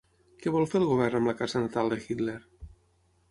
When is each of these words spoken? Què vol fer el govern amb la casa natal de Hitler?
Què 0.43 0.53
vol 0.55 0.63
fer 0.69 0.79
el 0.79 0.85
govern 0.91 1.19
amb 1.19 1.29
la 1.31 1.35
casa 1.43 1.61
natal 1.65 1.91
de 1.95 1.99
Hitler? 2.07 2.39